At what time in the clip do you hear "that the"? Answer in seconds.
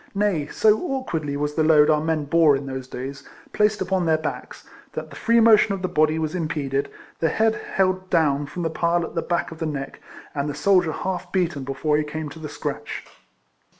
4.93-5.15